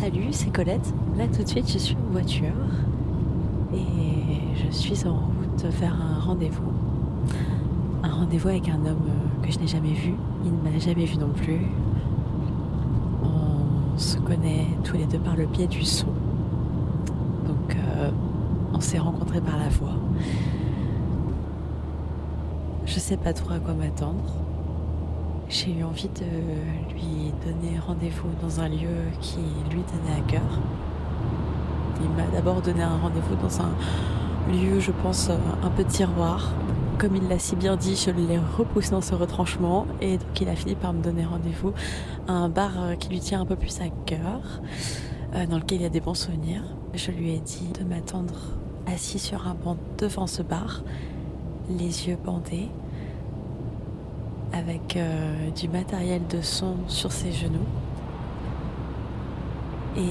[0.00, 0.94] Salut, c'est Colette.
[1.16, 2.54] Là tout de suite, je suis en voiture
[3.74, 3.82] et
[4.54, 6.70] je suis en route vers un rendez-vous.
[8.04, 9.10] Un rendez-vous avec un homme
[9.42, 10.14] que je n'ai jamais vu.
[10.44, 11.66] Il ne m'a jamais vu non plus.
[13.24, 16.06] On se connaît tous les deux par le biais du son.
[17.48, 18.12] Donc euh,
[18.72, 19.96] on s'est rencontrés par la voix.
[22.86, 24.32] Je sais pas trop à quoi m'attendre.
[25.50, 29.38] J'ai eu envie de lui donner rendez-vous dans un lieu qui
[29.70, 30.60] lui tenait à cœur.
[32.02, 33.70] Il m'a d'abord donné un rendez-vous dans un
[34.52, 36.52] lieu, je pense, un peu tiroir.
[36.98, 40.50] Comme il l'a si bien dit, je l'ai repoussé dans ce retranchement et donc il
[40.50, 41.72] a fini par me donner rendez-vous
[42.26, 44.60] à un bar euh, qui lui tient un peu plus à cœur,
[45.34, 46.62] euh, dans lequel il y a des bons souvenirs.
[46.92, 48.34] Je lui ai dit de m'attendre
[48.86, 50.82] assis sur un banc devant ce bar,
[51.70, 52.68] les yeux bandés,
[54.52, 57.66] avec euh, du matériel de son sur ses genoux.
[59.96, 60.10] Et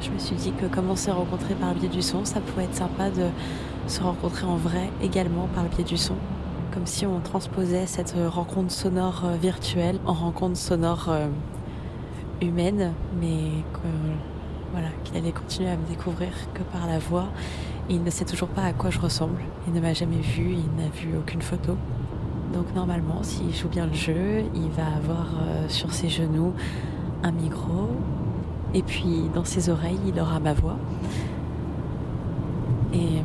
[0.00, 2.40] je me suis dit que comme on s'est rencontrés par le biais du son, ça
[2.40, 3.26] pouvait être sympa de
[3.86, 6.14] se rencontrer en vrai également par le biais du son.
[6.72, 11.28] Comme si on transposait cette rencontre sonore euh, virtuelle en rencontre sonore euh,
[12.40, 13.88] humaine, mais que,
[14.72, 17.28] voilà, qu'il allait continuer à me découvrir que par la voix.
[17.90, 19.42] Il ne sait toujours pas à quoi je ressemble.
[19.66, 21.76] Il ne m'a jamais vu, il n'a vu aucune photo.
[22.52, 26.52] Donc normalement, s'il joue bien le jeu, il va avoir euh, sur ses genoux
[27.22, 27.88] un micro
[28.74, 30.76] et puis dans ses oreilles, il aura ma voix.
[32.92, 33.22] Et euh,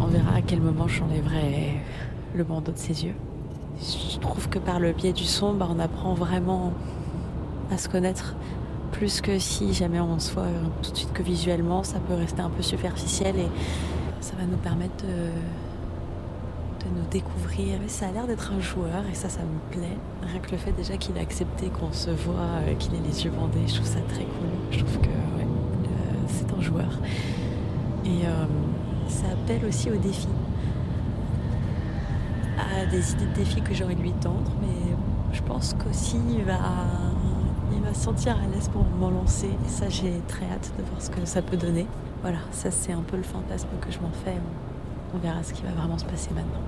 [0.00, 1.74] on verra à quel moment j'enlèverai
[2.34, 3.14] le bandeau de ses yeux.
[3.80, 6.72] Je trouve que par le biais du son, bah, on apprend vraiment
[7.70, 8.34] à se connaître
[8.92, 12.14] plus que si jamais on se voit euh, tout de suite que visuellement, ça peut
[12.14, 13.48] rester un peu superficiel et
[14.20, 15.30] ça va nous permettre de,
[16.88, 17.78] de nous découvrir.
[17.88, 19.96] Ça a l'air d'être un joueur et ça, ça me plaît.
[20.22, 23.24] Rien que le fait déjà qu'il a accepté qu'on se voit, euh, qu'il ait les
[23.24, 24.48] yeux bandés, je trouve ça très cool.
[24.70, 25.44] Je trouve que euh,
[26.28, 26.98] c'est un joueur.
[28.04, 28.44] Et euh,
[29.08, 30.28] ça appelle aussi au défi.
[32.58, 34.96] À des idées de défi que j'ai envie de lui tendre, mais
[35.32, 36.58] je pense qu'aussi il va,
[37.72, 39.46] il va se sentir à l'aise pour m'en lancer.
[39.46, 41.86] Et ça, j'ai très hâte de voir ce que ça peut donner.
[42.22, 44.34] Voilà, ça c'est un peu le fantasme que je m'en fais.
[45.14, 46.60] On verra ce qui va vraiment se passer maintenant.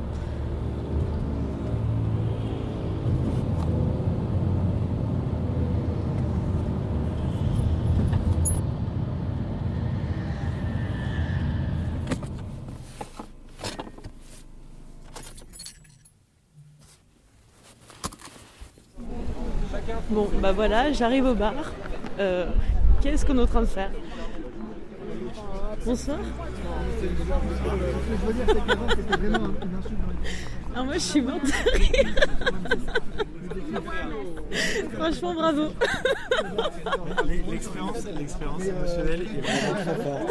[20.11, 21.55] Bon, bah voilà, j'arrive au bar.
[22.19, 22.47] Euh,
[23.01, 23.91] Qu'est-ce qu'on est en train de faire?
[25.85, 26.19] Bonsoir.
[30.75, 32.15] Ah, moi je suis morte de rire.
[34.95, 35.69] Franchement, bravo.
[37.49, 40.31] L'expérience, l'expérience émotionnelle est vraiment très forte.